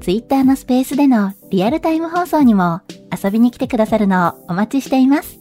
[0.00, 2.80] Twitter のスペースでのリアルタイム放送にも
[3.22, 5.38] 遊びに来てくださるのをお待ちしています。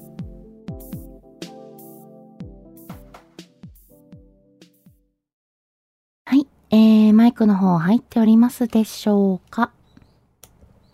[6.25, 9.71] はい、えー、マイクの方入っておりますでしょうか？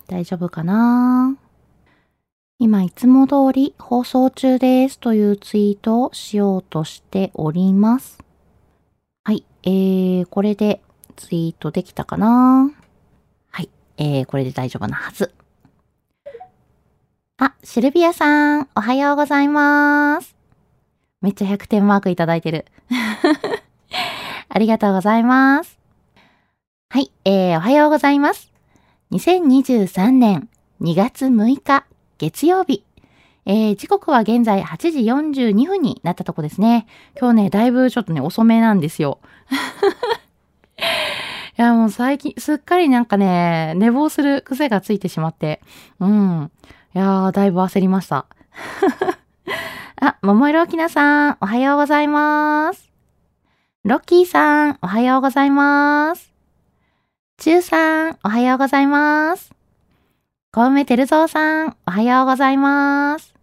[0.07, 1.35] 大丈夫かな？
[2.59, 8.19] 今いつも通り放送中ですというツイートをしようとしております。
[9.23, 9.43] はい。
[9.63, 10.81] えー、これで
[11.15, 12.71] ツイートできたかな？
[13.97, 15.33] えー、これで大丈夫なはず。
[17.37, 20.35] あ、シルビアさん、おはようございます。
[21.21, 22.65] めっちゃ100点マークいただいてる。
[24.49, 25.79] ありがとうございます。
[26.89, 28.53] はい、えー、おはようございます。
[29.11, 30.49] 2023年
[30.81, 31.85] 2月6日
[32.17, 32.83] 月曜日。
[33.45, 34.99] えー、時刻は現在8時
[35.41, 36.87] 42分になったとこですね。
[37.19, 39.19] 今日ね、だいぶちょっとね、遅めなんですよ。
[41.57, 45.61] いや、もう最近、すっかりなんかね、寝坊する癖がついてしまって。
[45.99, 46.51] うん。
[46.93, 48.25] いやー、だいぶ焦りました。
[50.01, 52.91] あ、桃色きなさん、おはようございます。
[53.85, 56.33] ロッキーさん、おはようございます。
[57.37, 59.53] チューさん、おはようございます。
[60.51, 63.33] 小梅てるぞうさん、おはようございます。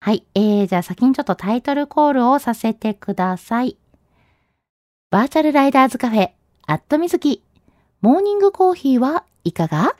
[0.00, 0.24] はい。
[0.34, 3.76] えー、じゃあ先にちょっとタイトルコールをさせてください。
[5.10, 6.30] バーチャルライダーズカフェ、
[6.68, 7.42] アットみずき、
[8.00, 9.96] モーニングコーヒーはいかが？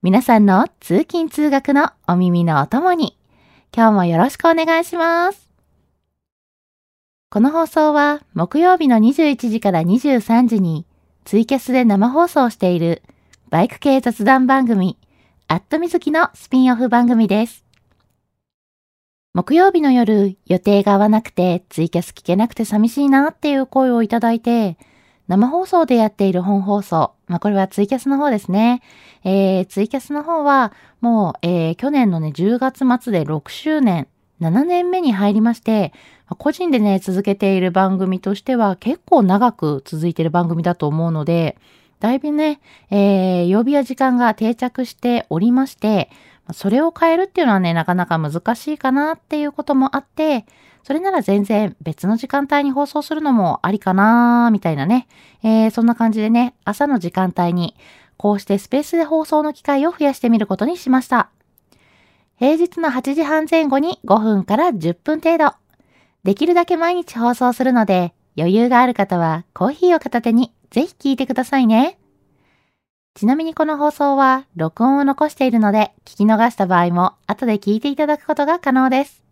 [0.00, 3.18] 皆さんの通勤通学のお耳のお供に、
[3.76, 5.50] 今日もよろしくお願いします。
[7.28, 10.86] この放送は木曜日の21時から23時に
[11.26, 13.02] ツイキャスで生放送している
[13.50, 14.96] バイク系雑談番組、
[15.48, 17.61] アットみずきのスピンオフ番組です。
[19.34, 24.76] 木曜日の夜、予定が合わなくて、ツイキャス聞けなくて寂しいなっていう声をいただいて、
[25.26, 27.14] 生放送でやっている本放送。
[27.28, 28.82] まあ、これはツイキャスの方ですね。
[29.24, 34.06] えー、ツイキャスの方は、もう、えー、去年のね、10月末で6周年、
[34.42, 35.94] 7年目に入りまして、
[36.36, 41.56] 個人でね、続けている番組としては結構長く続いている番組だと思うので、
[42.00, 42.60] だいぶね、
[42.90, 46.10] えー、曜日や時間が定着しておりまして、
[46.52, 50.44] それを変えるっていうのはね、なかなか難しいかなっていうこともあって、
[50.82, 55.06] それなら全然別の時間帯に放送するのもありかなみたいなね。
[55.44, 57.76] えー、そんな感じでね、朝の時間帯に、
[58.16, 61.30] こうしてスペースで放送の機会を増やしてみることにしました。
[62.36, 65.54] 平日の8時半前後に5分から10分程度。
[66.24, 71.98] できるだけ毎日放送するので、余裕がある方はコーヒーを片手にぜひ聞いてくださいね。
[73.14, 79.22] ちなみにこの放送は録音を残しているので、聞き逃した場合も後で聞いていただくことが可能です。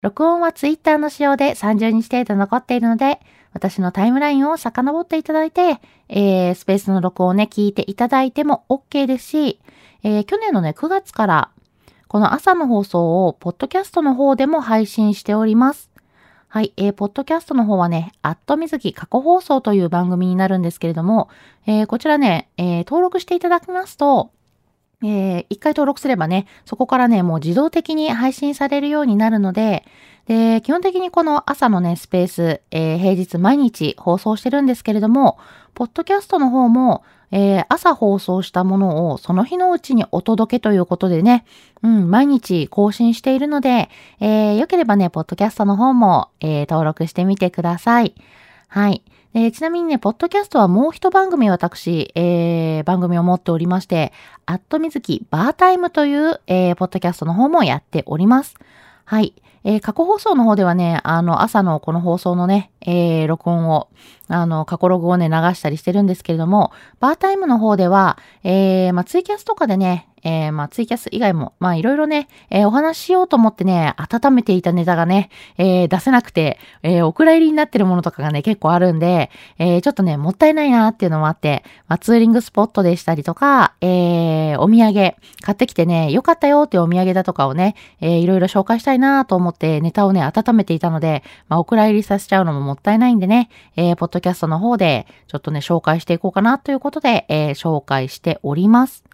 [0.00, 3.20] 録音は Twitter の仕様で30日程度残っているので、
[3.52, 9.60] 私のタイムラインを遡っていただいて、えー、スペースの録音をね、聞いていただいても OK ですし、
[10.04, 11.50] えー、去年のね、9月から、
[12.06, 15.90] この朝の放送を、ポッドキャストの方でも配信しております。
[16.54, 21.28] はい、えー、ポッドキャストの方はね、アットみずき過去放送という番組になるんですけれども、
[21.66, 24.30] えー、こちらね、えー、登録していただきますと、
[25.02, 29.84] えー、一回登録すればね、そこからね、もう自動的に配信されるようになるので、
[30.26, 35.40] で、基本的にこの朝のね、スペース、えー、平日毎日放送してるんですけれども、
[35.74, 41.44] ポッドキャストの方も、えー、朝放送したものをその日のうちにお届けということでね、
[41.82, 43.90] うん、毎日更新しているので、
[44.20, 48.14] えー、よければね、ポッドキャストの方も、えー、登録してみてください。
[48.68, 49.02] はい。
[49.36, 54.12] え、ちなみにね、ポッドキャストはもう一番組私、えー、番組を持っておりまして、
[54.46, 58.54] アットみずきバータイムという、えー、ポッドキャストの方もやっております。
[59.04, 59.34] はい。
[59.64, 63.88] えー、過去放送の方ではね、あの、朝のこの放送のね、えー、録音を、
[64.28, 75.28] あの、過去ログをね、流したりしてるんですけれども、バータイムの方では、えー、まあ、ツイキャスとかでね、えー、まあ、ツイキャス以外も、まあ、いろいろね、えー、お話ししようと思ってね、温めていたネタがね、
[75.58, 99.04] えー、出せなくて、えー、お蔵入りになってるものとかがね、結構あるんで、えー、ちょっとね、もったいないなっていうのもあって、まあ、ツーリングスポットでしたりとか、えー、お土産、買ってきてね、よかったよっていうお土産だとかをね、えー、いろいろ紹介したいなと思ってネタをね、温めていたので、まあ、お蔵入りさせちゃうのももったいないんでね、えー、ポッドキャストの方で、ちょっとね、紹介していこうかなということで、えー、紹介しております。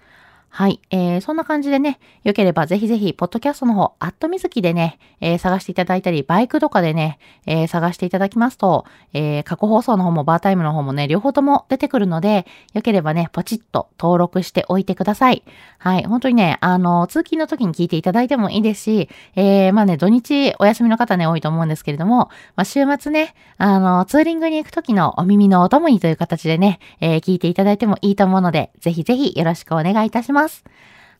[0.52, 0.80] はい。
[0.90, 15.44] えー、そんな感じでね、よければぜひぜひ、ポッドキャストの方、アットみずきでね、えー、探していただいたり、バイクとかでね、えー、探していただきますと、えー、過去放送の方もバータイムの方もね、両方とも出てくるので、よければね、ポチッと登録しておいてください。
[15.78, 16.04] はい。
[16.04, 30.39] 本当にね、あの、通勤の時に聞いていただいてもいいですし、えー、まあね、土日お休みの方ね、多いと思うんですけれども、まあ、週末ね、あの、ツーリングに行く時のお耳のお供にという形でね、えー、聞いていただいてもいいと思うので、ぜひぜひよろしくお願いいたします。
[30.40, 30.64] ます。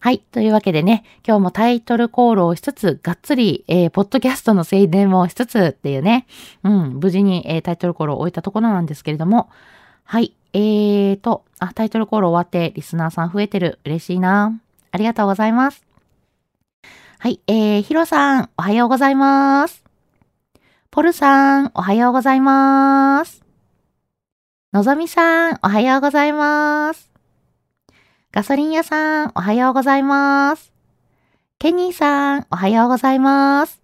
[0.02, 0.20] はい。
[0.32, 6.26] というわけでね、今日もタイトルコールをしつつ、がっつり、えー、ポッドキャストの宣伝もしつつっていうね、
[6.64, 9.50] うん、無事に、えー、タイトルコールを終えたところなんですけれども、
[10.04, 10.34] はい。
[10.54, 13.78] えーと、あ、タイトルコール終わって、リスナーさん増えてる。
[13.84, 14.58] 嬉しいな。
[14.90, 15.84] ありがとうございます。
[17.18, 17.38] はい。
[17.46, 19.84] えー、ヒロさん、おはようございます。
[20.90, 23.44] ポルさん、おはようございます。
[24.72, 27.09] のぞみさん、おはようございます。
[28.32, 30.72] ガソリン屋さん、おはようございます。
[31.58, 33.82] ケニーさん、おはようございます。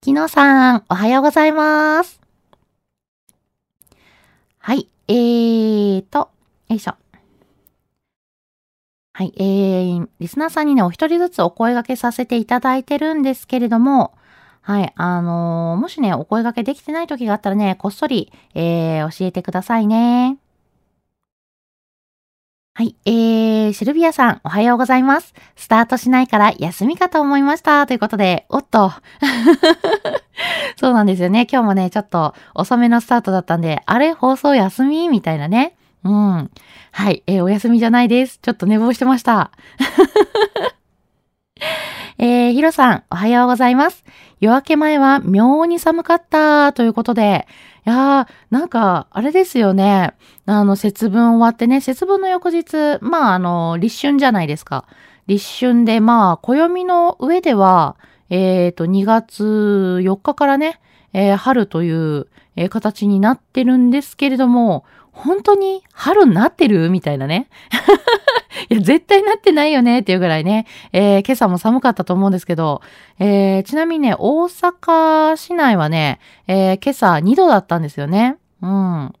[0.00, 2.20] キノさん、おはようございます。
[4.58, 6.30] はい、えーと、
[6.68, 6.94] よいしょ。
[9.14, 14.14] はい、えー、リスナーさんにね、お一人ずつお声掛けさせていただいてるんですけれども、
[14.60, 20.38] はい、あのー、もしね、お声掛けできてない時があったらね、こっそり、えー、教えてくださいね。
[22.76, 22.96] はい。
[23.06, 25.32] えー、シルビアさん、おはようございます。
[25.54, 27.86] スタートしないから休みかと思いました。
[27.86, 28.90] ということで、おっと。
[30.74, 31.46] そうなんですよね。
[31.48, 34.12] 今日もね、ちょっと遅めのスタートだったんで、あれ？
[34.12, 35.08] 放送休み？
[35.08, 35.76] みたいなね。
[36.02, 36.50] うん。
[36.90, 37.22] はい。
[37.28, 38.40] えー、お休みじゃないです。
[38.42, 39.52] ちょっと寝坊してました。
[42.26, 44.02] えー、ヒロさん、おはようございます。
[44.40, 47.46] 夜明け前は妙に寒かったということで、
[47.86, 50.14] いやー、なんか、あれですよね。
[50.46, 54.86] あの、節分終わってね、節分の翌日、まあ、あの、立春じゃないですか。
[55.26, 57.96] 立春で、まあ、暦の上では、
[58.30, 60.80] えっ、ー、と、2月4日からね、
[61.12, 66.88] えー、春という、えー、形になってるんですけれども、本当に春になってる？
[66.88, 67.48] みたいなね。
[68.68, 72.82] いや、絶対なってないよねっていうぐらいね、えー、今朝も寒かったと思うんですけど、
[73.18, 78.36] えー、ちなみにね、大阪市内はね、えー、今朝2度だったんですよね。
[78.62, 79.12] うん。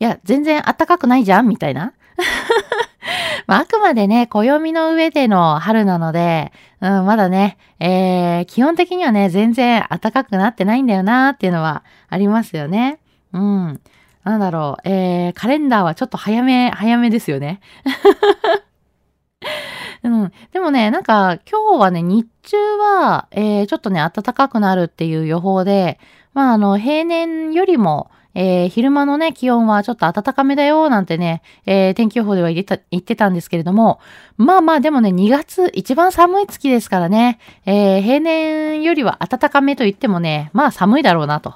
[0.00, 1.92] いや、全然暖かくないじゃんみたいな。
[3.46, 12.98] まあ、あくまでね、暦の上での春なので、うん、まだね、えー、基本的にはね、全然暖かくなってないんだよなーっていうのはありますよね。
[13.32, 13.80] うん。
[14.24, 17.60] なんだろう、えー、カレンダーはちょっと早め、早めですよね。
[20.02, 20.32] うん。
[20.52, 25.98] でもね、なんか今日はね、日中は、えー、ちょっとね、暖かくなるっていう予報で、
[26.32, 34.00] まあ、あの、平年よりも、えー、昼間のね、気温はちょっと暖かめだよ、なんてね、えー、天気予報では言ってた、言ってたんですけれども、
[34.36, 41.54] まあまあでもね、2月、一番寒い月ですからね、えー、平年よりは暖かめと言ってもね、まあ寒いだろうなと。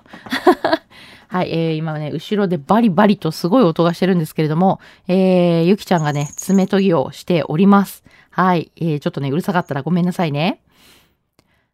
[1.28, 8.02] はい、えー、今はね、後ろでバリバリとすごい音がしてるんですけれども、えー、ゆきちゃんがね、爪研ぎをしております。
[8.30, 10.61] はい、えー、ちょっとね、うるさかったらごめんなさいね。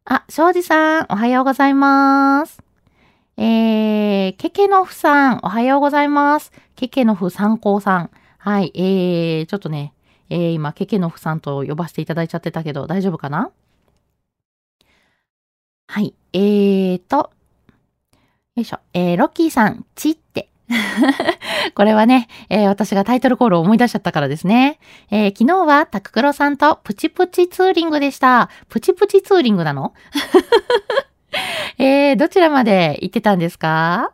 [0.05, 2.63] あ、庄司さん、おはようございます。
[3.37, 6.53] えー、ケケノフさん、おはようございます。
[6.75, 8.11] ケケノフ参考さん。
[8.39, 9.95] はい、えー、ちょっとね、
[10.31, 13.51] えー、今、ケケノフさんと呼ばせていただいちゃってたけど、大丈夫かな？
[15.87, 17.31] はい、えーと、
[18.57, 18.79] よいしょ。
[18.93, 20.49] えー、ロッキーさん、ちって。
[21.75, 24.79] これはね、えー、私がタイトルコールを思い出しちゃったからですね。
[25.11, 28.49] えー、昨日はタククロさんとプチプチツーリングでした。
[28.69, 29.93] プチプチツーリングなの？
[31.79, 34.13] えー、どちらまで行ってたんですか？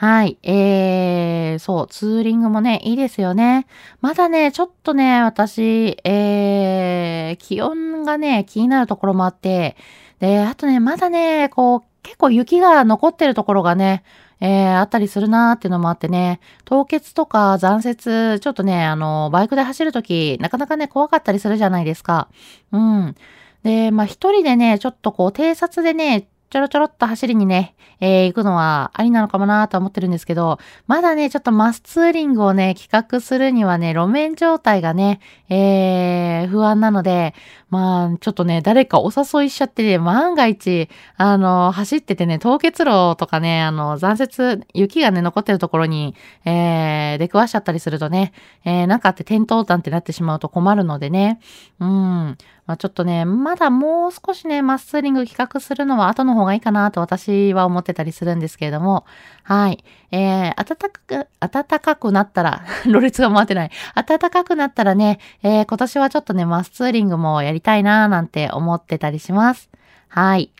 [0.00, 0.38] はい。
[0.44, 3.66] えー、そう、ツーリングもね、いいですよね。
[4.00, 9.76] まだね、ちょっとね、私、えー、気温がね、気になるところもあって、
[10.20, 14.02] で、あとね、まだね、こう、結構雪が残ってるところがね、
[14.40, 22.28] えー、あったりするなーっていうのもあってね、凍結とか残雪、ちょっとね、あの、バイクで走るとき、なかなかね、怖かったりするじゃないですか。
[22.72, 23.16] うん。
[23.64, 35.20] で、まあ、一人でね、ちょっとこう、偵察でね、ちょろちょろっと走りにね、えー、行くのはありなのかもなと思ってるんですけど、まだね、ちょっとマスツーリングをね、企画するにはね、路面状態がね、
[35.50, 37.34] えー、不安なので、
[37.70, 46.14] まあ、ちょっとね、誰かお誘いしちゃってね、万が一、あの、走っててね、凍結路とかね、あの、残雪、雪がね、残ってるところに、
[46.46, 48.32] えー、出くわしちゃったりするとね、
[48.64, 51.40] えー、なんかあって転倒弾ってなってしまうと困るのでね、
[51.78, 59.06] うん、まあ、ちょっとね、まだもう少しね、マスツーリング企画するのは後の方がいいかなと私は思ってたりするんですけれども、
[59.42, 59.82] はい。
[60.10, 63.70] えー、暖かく、暖かくなったら、ろれつが回ってない。
[63.94, 69.70] 暖かくなったらね、えー、今年はちょっとね、マスツーリングもやりたいなーなんて思ってたりします。
[70.08, 70.50] はい。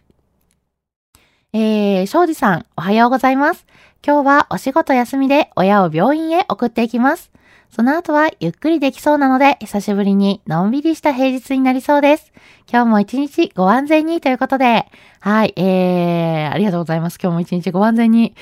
[1.53, 3.67] えー、庄司さん、おはようございます。
[4.07, 7.31] 今日はお仕事休みで親を病院へ送っていきます。
[7.71, 12.33] その後はゆっくりできそうなので、久しぶりにのんびりした平日になりそうです。
[12.71, 14.87] 今日も一日ご安全にということで、
[15.21, 17.19] はい、えー、ありがとうございます。
[17.23, 18.35] 今日も一日ご安全に。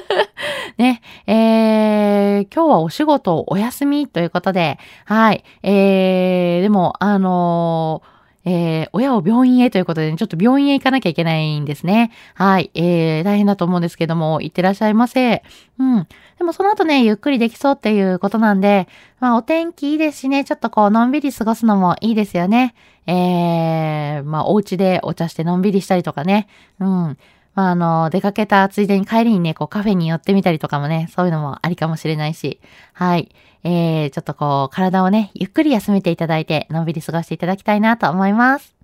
[0.78, 8.09] ね、えー、今日はお仕事お休みということで、はい、えー、でも、あのー
[8.44, 12.10] えー、親を病院へということで、ね、ちょっと病院へ行かなきゃいけないんですね。
[12.34, 12.70] はい。
[12.74, 15.42] えー、大変だと思うんですけども、行ってらっしゃいませ。
[15.78, 16.06] うん。
[16.38, 22.74] でもその後ね、ゆっくりできそうっていうことなんで、まあお天気いいですしね、ちょっとこう、のんびり過ごすのもいいですよね。
[23.06, 26.48] えー、まあお家でお茶してのんびりしたりとかね。
[26.78, 27.18] うん。
[27.54, 32.60] まあ、あの、出かけたついでに帰りにね、こうカフェに寄ってみたりとかもね、そういうのもありかもしれないし、
[32.92, 33.34] はい。
[33.64, 38.74] えー、ちょっとこう、体をね、ゆっくり休めていただいて、のんびり過ごしていただきたいなと思います。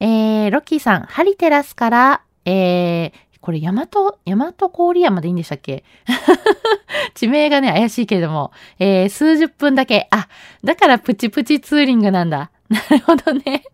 [0.00, 5.84] えー、ロッキーさん、ハリテラスから、えー、これ、ヤマト、ヤマト郡山でいいんでしたっけ？
[7.14, 10.08] 地名がね、怪しいけれども、えー、数十分だけ。
[10.10, 10.28] あ、
[10.62, 12.50] だからプチプチツーリングなんだ。
[12.68, 13.64] なるほどね。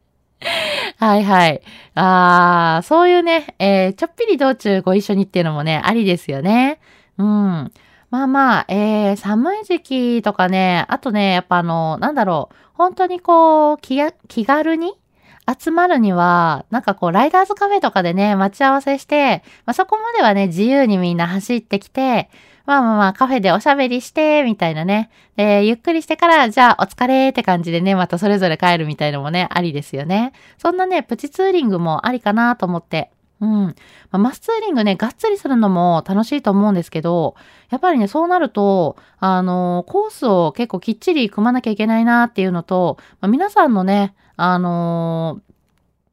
[0.98, 1.60] はいはい。
[1.94, 6.80] ああ、そういうね、えー、ちょっぴり道中ご一緒にっていうのもね、ありですよね。
[7.18, 7.72] うん。
[8.10, 14.94] まあまあ、えー、寒い時期とかね、あとね、やっぱあの、なんだろう、本当にこう、気気軽に
[15.58, 22.30] 集まるには、なんかこう、ライダーズカフェとかでね、待ち合わせして、まあ、そこまではね、自由にみんな走ってきて、
[22.66, 25.10] まあまあまあ、カフェでおしゃべりして、みたいなね。
[25.36, 30.32] で、ゆっくりしてから、じゃあ、お疲れって感じでね、またそれぞれ帰るみたいのもね、ありですよね。
[30.58, 33.10] そんなね、プチツーリングもありかなと思って。
[33.40, 33.62] うん。
[33.62, 33.74] ま
[34.12, 37.34] あ、マスツーリングね、がっつりするのも楽しいと思うんですけど、
[37.70, 45.40] やっぱりね、そうなると、あの、コースを結構きっちり組まなきゃいけないなっていうのと、まあ、皆さんのね、あの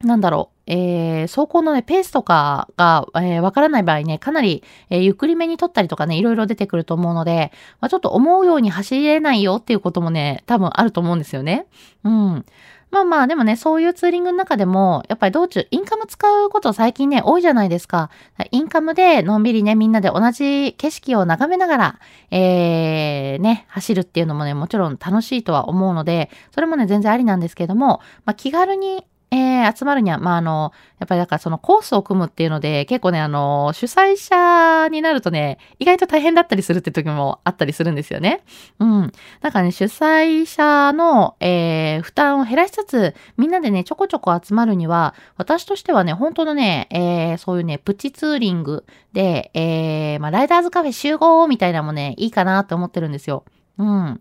[0.02, 11.66] ー、なんだろう、えー、走行のね、ペースとかが、えー、わからない場合ね、かなり、えー、ゆっくりめに取ったりとかね、いろいろ出てくると思うので、まあ、ちょっと思うように走れないよっていうこともね、多分あると思うんですよね。
[12.04, 12.44] うん。
[12.90, 18.10] まあまあ、でもね、そういうツーリングの中でも、やっぱり道中、インカム使うこと最近ね、多いじゃないですか。
[18.50, 21.98] インカムで、のんびりね、みんなで同じ景色を眺めながら、
[22.30, 38.42] えー、ね、走るっていうのもね、もちろん楽しいとは思うので、それもね、全然ありなんですけども、まあ、気軽にえー、集まるには、まあ、あの、やっぱりだからそのコースを組むっていうので、結構ね、あの、主催者になるとね、意外と大変だったりするって時もあったりするんですよね。
[38.78, 39.12] うん。
[39.40, 53.44] だからね、主催者の、えー、負担を減らしつつ、みんなでね、ちょこちょこ集まるには、私としてはね、本当のね、えー、そういうね、プチツーリングで、えー、まあ、ライダーズカフェ集合みたいなもね、いいかなって思ってるんですよ。
[53.76, 54.20] うん。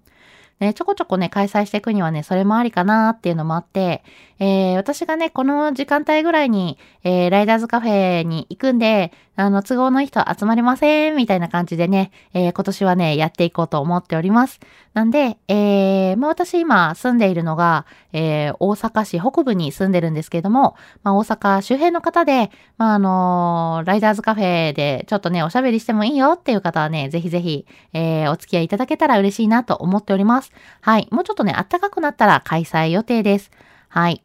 [0.59, 4.03] ね、ちょこちょこね、開催していくにはね、それもありかなっていうのもあって、
[4.39, 14.59] えー、私がね、この時間帯ぐらいに、えー、ライダーズカフェに行くんで、あの、都合のいい人集まりません、みたいな感じでね、えー、今年はね、やっていこうと思っております。
[14.97, 22.49] なんで、えー、まあ私今住んでいるのが、えー、大阪市北部に住んでるんですけども、まあ大阪周辺の方で、
[22.79, 30.51] まああのライダーズカフェでちょっとね、おしゃべりしてもいいよっていう方はね、ぜひぜひ、えー、お付き合いいただけたら嬉しいなと思っております。
[30.81, 31.07] はい。
[31.11, 33.51] もうちょっとね、暖かくなったら開催予定です。
[33.89, 34.23] はい。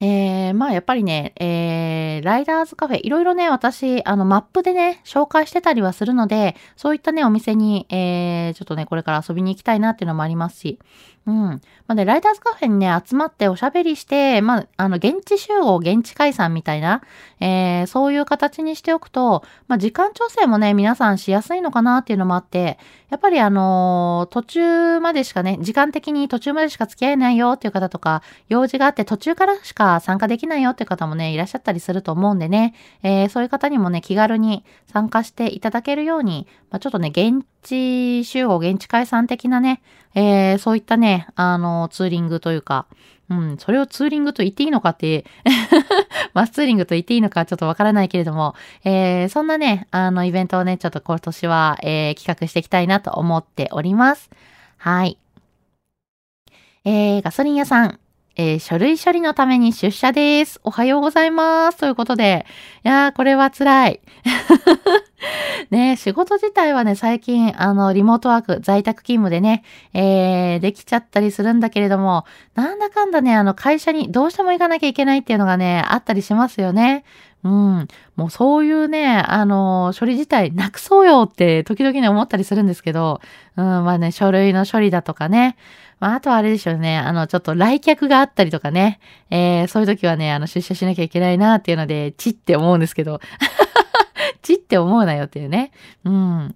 [0.00, 10.78] えー、まあやっぱりね、えー、ライダーズカフェ、いろいろね、私、あの、マップでね、紹介してたりはするので、そういったね、お店に、えー、ちょっとね、これから遊びに行きたいなっていうのもありますし、
[11.26, 11.34] うん。
[11.34, 17.02] まあね、ライダーズカフェにね、集まっておしゃべりして、まあ、あの、現地集合、現地解散みたいな、
[17.40, 22.78] えー、そういう形にしておくと、まあ、時間調整もね、皆さんしやすいのかなっていうのもあって、
[23.10, 39.82] やっぱりあのー、途中までしかね、時間的に途中までしか付き合えないよっていう方とか、用事があって途中からしか参加できないよっていう方もね、いらっしゃったりすると思うんでね、えー、そういう方にもね、気軽に参加していただけるように、まあ、ちょっとね、現地集合、現地解散的なね、
[40.14, 42.86] えー、そういったね、あの、ツーリングというか、
[43.28, 45.24] うん、それをツーリングと言っていいのかって
[46.32, 48.54] マス ツーリングと言っていいのかちょっとわからないけれども、
[48.84, 54.30] えー、そんなね、あのイベントをね、ちょっと今年は、えー、企画していきたいなと思っております。
[54.78, 55.18] はい。
[56.84, 57.98] えー、ガソリン屋さん、
[58.36, 60.60] えー、書類処理のために出社です。
[60.62, 61.78] おはようございます。
[61.78, 62.46] ということで、
[62.84, 64.00] いやー、これは辛い。
[65.70, 69.62] ね、仕事自体はね、最近、あの、リモートワーク、在宅勤務でね、
[69.94, 77.04] えー、できちゃったりするんだけれども、なんだかんだね、あの、会社にどうしても行かなきゃいけないっていうのがね、あったりしますよね。
[77.44, 77.88] うん。
[78.16, 83.20] もうそういうね、あの、処理自体なくそうよって時々ね思ったりするんですけど、
[83.56, 85.56] うん、まあね、書類の処理だとかね、
[86.00, 86.98] まあ、あとはあれでしょうね。
[86.98, 89.00] あの、ちょっと来客があったりとかね。
[89.30, 93.20] えー、そういう時はね、あの、出社しなきゃいけないなっていうので、チって思うんですけど。
[94.46, 95.72] チって思うなよっていうね。
[96.04, 96.54] うん。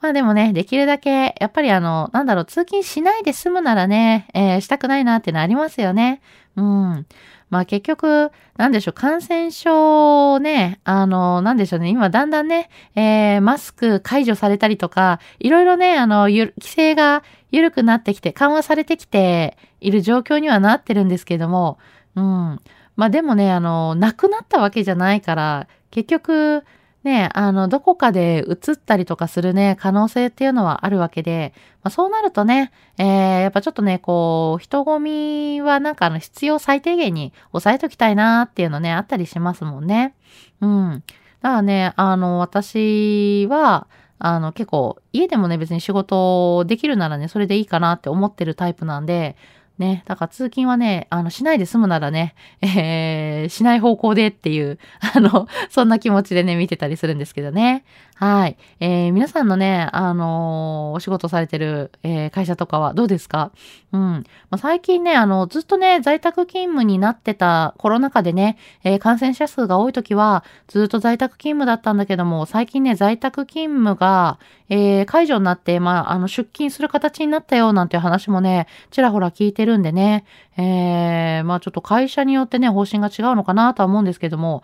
[0.00, 6.20] まあでもね、できるだけ、やっぱりあの、なんだろう、通勤しないで済むならね、えー、したくないなっていうのありますよね。
[6.56, 7.06] うん。
[7.50, 21.78] まあ結局、なんでしょう、感染症ね、あの、なんでしょうね、今だんだんね、えー、マスク解除されたりとか、いろいろね、あの、規制が緩くなってきて、緩和されてきている状況にはなってるんですけども、
[22.14, 22.60] うん。
[22.96, 26.64] まあでもね、あの、なくなったわけじゃないから、結局、
[27.04, 40.14] ね、あの、どこかで移ったりとかするね、可能性っていうのはあるわけで、まあ、そうなるとね、えー、やっぱちょっとね、こう、人混みはなんかあの、必要最低限に抑えときたいなっていうのね、あったりしますもんね。
[40.60, 41.04] うん。
[41.40, 43.86] だからね、あの、私は、
[44.18, 49.36] あの、結構、家でもね、別に仕事できるならね、それでいいかなって思ってるタイプなんで、
[49.78, 50.02] ね。
[50.06, 54.78] だから通勤はね、あの、しないで済むならね、 えー、しない方向でっていう、
[55.14, 57.84] あの、そんな気持ちでね、見てたりするんですけどね。
[58.16, 58.56] はい。
[58.80, 63.52] えー、皆さんのね、あのー、お仕事されてる、えー、会社とかはどうですか？
[63.92, 64.00] うん。
[64.00, 80.24] まあ、最近ね、あの、ずっとね、在宅勤務になってたコロナ禍でね、えー、感染者数が多い時は、ずっと在宅勤務だったんだけども、最近ね、在宅勤務が、えー、解除になって、まあ、あの、出勤する形になったよ、なんていう話もね、ちらほら聞いてるるんでね、
[80.56, 84.62] えー、まあ、ちょっと会社によってね、方針が違うのかなとは思うんですけども、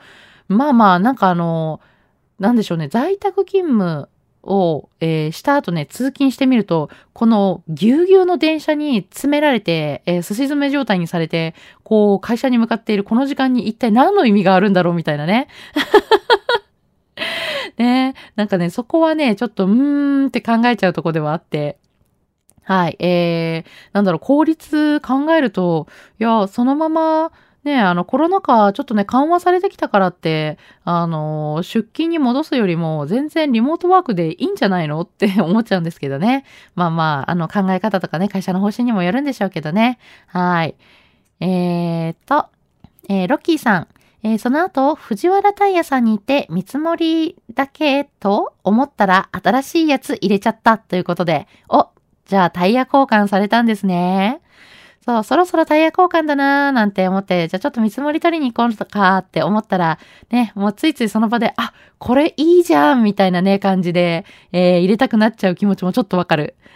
[0.48, 1.80] まあまあ、なんかあの、
[2.38, 4.08] なんでしょうね、在宅勤務
[4.42, 15.48] を、えー、した後ね、通勤してみると、このぎゅうぎゅうの電車に詰められて、えー、すし詰め状態にされて、こう、会社に向かっているこの時間に一体何の意味があるんだろうみたいなね。
[17.78, 18.14] ね。
[18.36, 21.78] なんかね、そこはね、ちょっと、うーんって考えちゃうとこではあって、
[22.64, 25.86] はい、えー、なんだろう、効率考えると、
[26.18, 27.32] いや、そのまま、
[27.64, 36.44] ねあの、コロナ禍ちょっとね、緩和されてきたからって、あの、出勤に戻すよりも全然リモートワークでいいんじゃないのって 思っちゃうんですけどね。
[36.74, 39.98] まあまあ、あの、考え方とかね、会社の方針にもよるんでしょうけどね。
[40.26, 40.74] はい。
[41.40, 42.48] えー、と、
[43.08, 43.88] えー、ロッキーさん。
[44.22, 51.88] えー、その後、藤原タイヤさんに行って見積もりだけと思ったら新しいやつ入れちゃったということで、お、
[52.26, 54.42] じゃあタイヤ交換されたんですね。
[55.04, 59.98] そう、そろそろタイヤ交換だなーなんて思って、じゃあちょっと見積もり取りに行こうかって思ったら、
[60.30, 66.54] ね、もうついついその場で、あ、これいいじゃんみたいなね、感じで、えー、入れたくなっちゃう気持ちもちょっとわかる。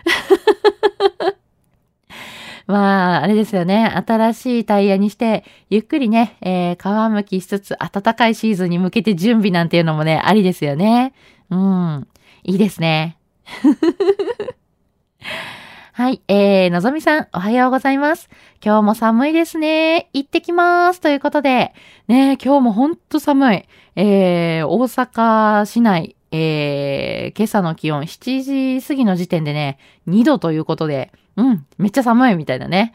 [2.66, 3.90] まあ、あれですよね。
[4.06, 11.14] 新しいタイヤにして、ゆっくりね、えー、皮むきしつつ、暖かいシーズンに向けて準備なんていうのもね、ありですよね。
[11.48, 12.06] うん。
[12.44, 13.16] いいですね。
[15.20, 16.22] はい。
[16.28, 18.28] えー、のぞみさん、おはようございます。
[18.64, 20.10] 今日も寒いですね。
[20.12, 21.00] 行ってきます。
[21.00, 21.74] ということで、
[22.06, 23.64] ね、今日もほんと寒い。
[23.96, 32.92] えー、大阪市内、えー、今朝の気温7時過ぎの時点でね、2度ということで、うん、めっちゃ寒いみたいなね。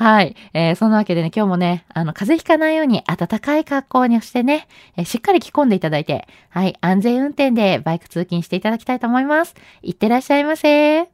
[0.00, 0.34] はい。
[0.54, 9.54] えー、そんなわけでね、今日もね、あの、風邪ひかないように暖かい格好にしてね、えー、しっかり着込んでいただいて、はい、安全運転でバイク通勤していただきたいと思います。
[9.82, 11.00] いってらっしゃいませ。
[11.00, 11.08] え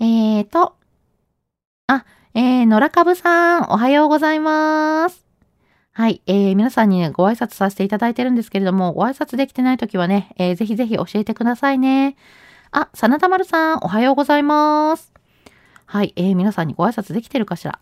[0.00, 0.76] ーと、
[1.88, 5.26] あ、えー、野良かぶさん、おはようございます。
[5.92, 6.22] はい。
[6.26, 12.16] えー、皆さんに、ね、ご挨拶させていただいてるんですけれども、ご挨拶できてないときはね、えー、ぜひぜひ教えてくださいね。
[12.70, 15.17] あ、真田丸さん、おはようございます。
[15.90, 17.78] はい、えー、皆さんにご挨拶できてるかしら？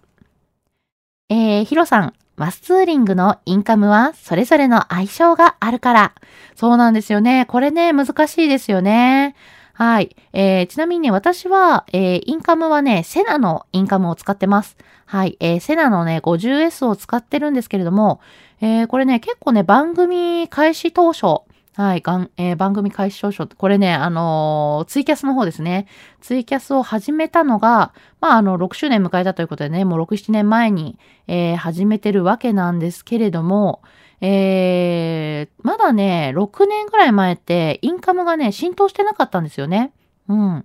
[1.29, 6.13] えー、ヒロさん、マスツーリングのインカムはそれぞれの相性があるから。
[6.55, 7.47] そうなんですよね。
[7.47, 9.35] これね、難しいですよね。
[9.73, 10.15] はい。
[10.33, 14.77] えー、ちなみにね、私は、えー、インカムはね、セナのインカムを使ってます。
[15.05, 15.37] はい。
[15.41, 18.21] えー、セナのね、50S を使ってるんですけれども、
[18.61, 21.41] えー、これね、結構ね、番組開始当初、
[21.77, 25.87] はい、がん、えー、番組開始少々、これね、あのー、ツイキャスの方ですね。
[26.23, 33.83] ツイキャスを始めたのが、まあ、あの、6周年迎えたということでね、もう6、7年前に、えー、始めてるわけなんですけれども、
[34.23, 39.93] えー、まだね、6年ぐらい前って、インカムがね、浸透してなかったんですよね。
[40.29, 40.65] うん。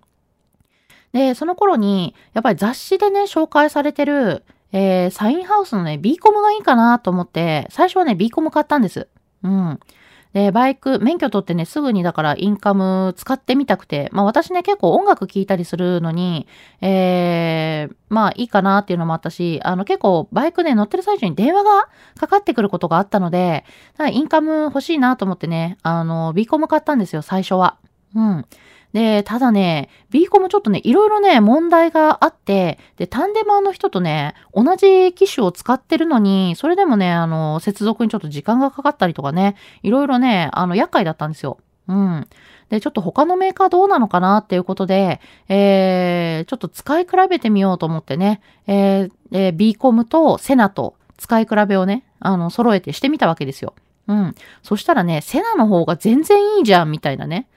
[1.11, 9.09] で、その頃に、やっぱり雑誌でね、紹介されてる、えー、サインハウスのね、B コムがいいかなと思って、最初はね、B コム買ったんです。
[9.43, 9.79] うん。
[10.33, 16.47] で、バイク、免許取ってね、すぐにだからインカム使ってみたくて、まあ私ね、結構音楽聴いたりするのに、
[16.79, 23.65] えー、まあいいかなっていうのもあったし、あの結構バイクね乗ってる最中に電話がかかってくることがあったので、
[24.11, 27.77] インカム欲しいなと思ってね、あの、ビーコム買ったんですよ、最初は。
[28.15, 28.45] うん。
[28.93, 41.57] で、ただね、B コムちょっとね、いろいろね、問題があって、で、タンデマーの人とね、同じ機種を使ってるのに、それでもね、あの、接続にちょっと時間がかかったりとかね、いろいろね、あの、厄介だったんですよ。
[41.87, 42.27] うん。
[42.69, 53.73] で、ちょっと他のメーカーどうなのかなっていうことで、えー、ちょっと使い比べてみようと思ってね、えー、えー、B コムとセナと使い比べをね、あの、揃えてしてみたわけですよ。
[54.07, 54.35] うん。
[54.63, 57.47] そしたらね、セナの方が全然いいじゃん、みたいなね。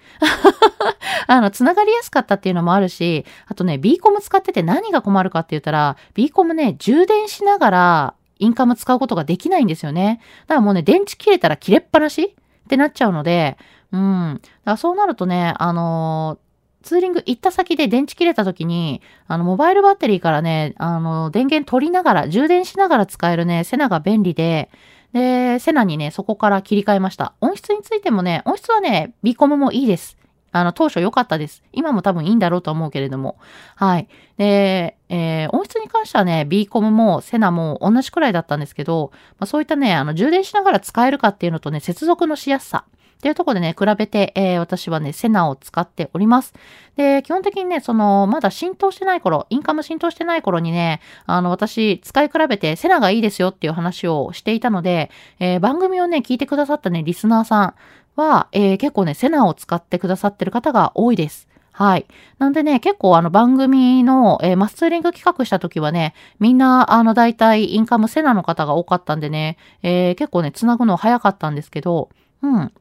[1.27, 10.21] あの、つながりやすかったっていうのもあるし、あとね、B コム使ってて何が困るかって言ったら、B コムね、充電しながら、インカム使うことができないんですよね。
[10.43, 12.23] だからもうね、電池切れたら切れっぱなし？
[12.25, 13.57] ってなっちゃうので、
[13.93, 14.35] うん。
[14.35, 24.69] だからそうなるとね、あのー、ツーリング行った先で電池切れた時に、あの、モバイルバッテリーからね、あの、電源取りながら、充電しながら使えるね、セナが便利で、
[25.13, 27.35] で、セナにね、そこから切り替えました。
[27.41, 30.19] 音質についてもね、音質はね、ビコムもいいです。
[30.55, 31.65] あの、当初良かったです。
[31.73, 33.39] 今も多分いいんだろうと思うけれども。
[33.75, 34.09] はい。
[34.37, 42.85] で、えー、音質に関してはね、ビコムもセナも同じくらいだったんですけど、まあ、そういったね、あの、充電しながら使えるかっていうのとね、接続のしやすさ。
[42.89, 46.53] っていうとこでね、比べて、えー、私はね、セナを使っております。
[46.95, 57.75] で、基本的にね、その、まだ浸透してない頃、インカム浸透してない頃にね、あの、私、使い比べてセナがいいですよっていう話をしていたので、えー、番組をね、聞いてくださったね、リスナーさん
[58.17, 61.49] は、えー、結構ね、セナを使ってくださってる方が多いです。
[61.73, 62.07] はい。
[62.39, 72.11] なんでね、結構あの番組の、えー、マスツーリング企画した時はね、みんなあの大体インカムセナの方が多かったんでね、えー、結構ね、繋ぐの早かったんですけど、
[72.43, 72.73] うん。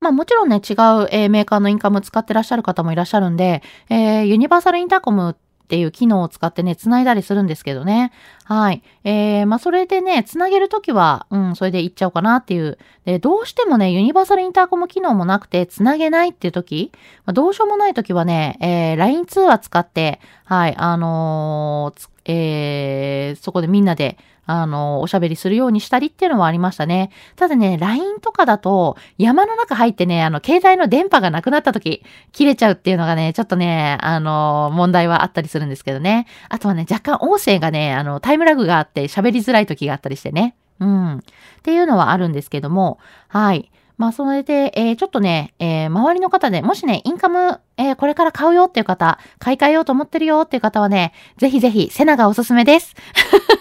[0.00, 5.36] まあもちろんね、違う、えー、メーカーのインカム使ってらっしゃる方もいらっしゃるんで、えー、ユニバーサルインターコム
[5.70, 8.10] っていう機能を使ってね、繋いだりするんですけどね。
[8.42, 8.82] はい。
[9.04, 12.76] えー、まあ、それでね、繋げるときは、うん、それで行っちゃおうかなっていう。
[13.04, 16.90] で、どうしてもね、ユニバーサルインターコム機能もなくて、繋げないっていうとき、
[17.24, 24.18] まあ、どうしようもないときはね、えー、LINE 通話使って、はい、あのー、えー、そこでみんなで、
[24.50, 27.10] あの、おしゃべりするようにしたりっていうのはありましたね。
[27.36, 36.26] ただね、LINE とかだと、山の中入ってね、あの、携帯の電波がなくなった時、切れちゃうっていうのがね、ちょっとね、あの、問題はあったりするんですけどね。
[36.48, 40.56] あとはね、若干音声がね、あの、タイムラグがあって喋りづらい時があったりしてね。
[40.80, 41.18] うん。
[41.18, 41.20] っ
[41.62, 43.70] ていうのはあるんですけども、はい。
[44.00, 52.94] まあ、それで、えー、ちょっとね、えー、周りの方で、もしね、インカム、えー、これから買うよっていう方、買い替えようと思ってるよっていう方はね、ぜひぜひ、セナがおすすめです。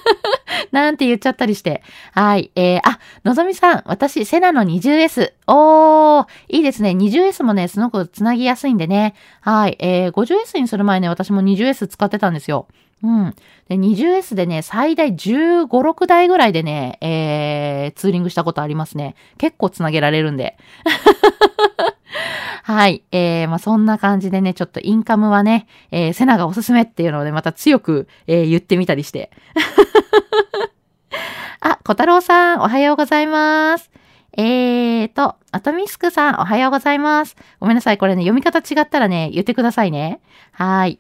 [0.74, 1.82] なんて言っちゃったりして。
[2.14, 2.52] はい。
[2.56, 5.32] えー、あ、のぞみさん、私、セナの 20S。
[5.48, 6.90] おー、いいですね。
[6.90, 9.16] 20S もね、すごくつなぎやすいんでね。
[9.40, 9.78] はい。
[9.80, 12.68] えー、50S にする前ね、私も 20S 使ってたんですよ。
[13.02, 13.34] うん。
[13.70, 19.16] で、20S でね、最大15、6台ぐらいでね、えー、ツーリングしたことありますね。
[19.38, 20.58] 結構つなげられるんで。
[22.64, 23.04] はい。
[23.12, 29.32] えー、まあ、そんな感じでね、ちょっとインカムはね、えー、セナがおすすめっていうので、また強く、えー、言ってみたりして。
[31.62, 33.90] あ、小太郎さん、おはようございます。
[34.38, 37.36] えーと、アトミスクさん、おはようございます。
[37.60, 37.98] ごめんなさい。
[37.98, 40.22] これね、読み方違ったらね、言ってくださいね。
[40.52, 41.00] はい。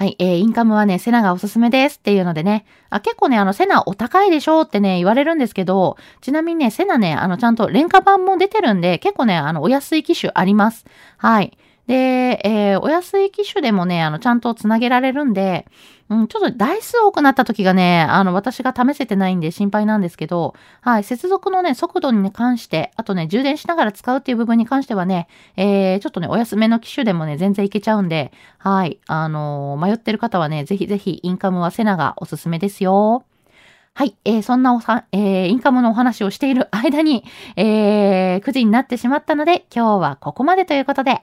[0.00, 10.86] はい、えー、インカムはね、セナがおすすめですっていうのでね、あ、結構ね、あの、セナお高いでしょうってね、言われるんですけど、ちなみにね、セナね、あの、ちゃんと廉価版も出てるんで、結構ね、あの、お安い機種あります。
[11.18, 11.54] はい。
[11.90, 15.66] で、えー、お安い機種でもね、あの、ちゃんとつなげられるんで、
[16.08, 25.26] うん、ちょっと台数多くなった時がね、あの、私が試せてないんで心配なんですけど、はい、接続のね、速度に関して、あとね、充電しながら使うっていう部分に関してはね、
[25.56, 33.24] えー、ちょっとね、お安めの機種でもね、全然いけちゃうんで、はい、あのー、迷ってる方はね、ぜひぜひインカムはセナがおすすめですよ。
[33.94, 34.16] はい。
[34.24, 37.24] えー、そんなおさ、えー、インカムのお話をしている間に、
[37.56, 41.22] えー、9時になってしまったので、今日はここまでということで、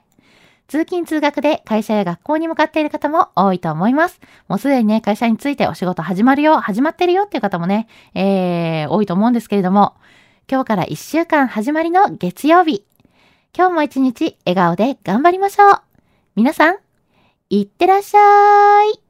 [0.68, 4.20] 通勤通学で会社や学校に向かっている方も多いと思います。
[4.48, 9.94] もうすでにね、会社についてお仕事始まるよ、始まってるよっていう方もね、えー、多いと思うんですけれども、
[10.50, 12.84] 今日から1週間始まりの月曜日。
[13.56, 15.82] 今日も一日笑顔で頑張りましょう。
[16.36, 16.76] 皆さん、
[17.48, 19.07] いってらっしゃい。